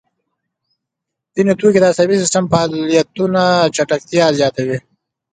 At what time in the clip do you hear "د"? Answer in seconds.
1.81-1.85